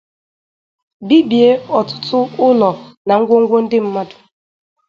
bibie 1.07 1.49
ọtụtụ 1.77 2.19
ụlọ 2.47 2.69
na 3.07 3.13
ngwongwo 3.19 3.55
ndị 3.63 3.77
mmadụ 3.85 4.17